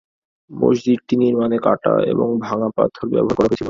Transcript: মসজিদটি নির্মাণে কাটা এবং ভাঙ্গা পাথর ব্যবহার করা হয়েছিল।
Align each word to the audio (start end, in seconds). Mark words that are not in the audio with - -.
মসজিদটি 0.51 1.15
নির্মাণে 1.17 1.57
কাটা 1.57 1.93
এবং 2.11 2.27
ভাঙ্গা 2.39 2.69
পাথর 2.77 3.05
ব্যবহার 3.13 3.35
করা 3.37 3.43
হয়েছিল। 3.43 3.59